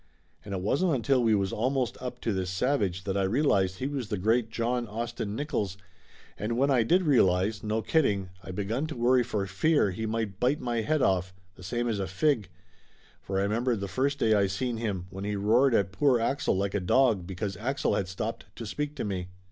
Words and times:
And 0.43 0.51
it 0.55 0.61
wasn't 0.61 0.95
until 0.95 1.21
we 1.21 1.35
was 1.35 1.53
almost 1.53 1.95
up 2.01 2.19
to 2.21 2.33
this 2.33 2.49
savage 2.49 3.03
that 3.03 3.15
I 3.15 3.21
realized 3.21 3.77
he 3.77 3.85
was 3.85 4.07
the 4.09 4.17
great 4.17 4.49
John 4.49 4.87
Austin 4.87 5.35
Nickolls, 5.37 5.77
and 6.39 6.57
when 6.57 6.71
I 6.71 6.81
did 6.81 7.03
realize, 7.03 7.61
no 7.61 7.83
kidding, 7.83 8.31
I 8.43 8.49
begun 8.49 8.87
to 8.87 8.95
worry 8.97 9.21
for 9.23 9.45
fear 9.45 9.91
he 9.91 10.07
might 10.07 10.39
bite 10.39 10.59
my 10.59 10.81
head 10.81 11.03
off, 11.03 11.35
the 11.53 11.61
same 11.61 11.87
as 11.87 11.99
a 11.99 12.07
fig, 12.07 12.49
for 13.21 13.37
I 13.39 13.43
remembered 13.43 13.79
the 13.79 13.87
first 13.87 14.17
day 14.17 14.33
I 14.33 14.47
seen 14.47 14.77
him, 14.77 15.05
when 15.11 15.23
he 15.23 15.35
roared 15.35 15.75
at 15.75 15.91
poor 15.91 16.19
Axel 16.19 16.57
like 16.57 16.73
a 16.73 16.79
dog 16.79 17.27
because 17.27 17.55
Axel 17.57 17.93
had 17.93 18.07
stopped 18.07 18.45
to 18.55 18.65
speak 18.65 18.95
to 18.95 19.05
me. 19.05 19.27